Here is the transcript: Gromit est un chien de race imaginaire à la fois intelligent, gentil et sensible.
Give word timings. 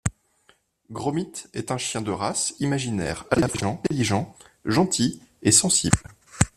Gromit 0.91 1.43
est 1.53 1.69
un 1.69 1.77
chien 1.77 2.01
de 2.01 2.09
race 2.09 2.55
imaginaire 2.59 3.25
à 3.29 3.39
la 3.39 3.47
fois 3.47 3.67
intelligent, 3.67 4.35
gentil 4.65 5.21
et 5.43 5.51
sensible. 5.51 6.01